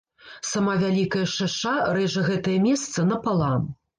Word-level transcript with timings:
Сама 0.51 0.71
вялікая 0.83 1.25
шаша 1.33 1.75
рэжа 1.99 2.23
гэтае 2.31 2.57
месца 2.65 3.07
напалам. 3.13 3.71